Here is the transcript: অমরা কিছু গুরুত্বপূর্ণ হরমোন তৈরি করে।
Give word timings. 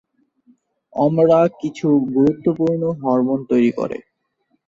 অমরা 0.93 1.39
কিছু 1.61 1.87
গুরুত্বপূর্ণ 2.13 2.81
হরমোন 3.01 3.39
তৈরি 3.49 3.71
করে। 3.71 3.97